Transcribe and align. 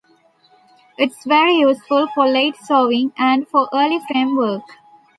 It 0.97 1.11
is 1.11 1.17
very 1.27 1.57
useful 1.57 2.07
for 2.15 2.25
late 2.27 2.55
sowings 2.55 3.11
and 3.19 3.47
for 3.47 3.69
early 3.71 3.99
frame 4.07 4.35
work. 4.35 4.63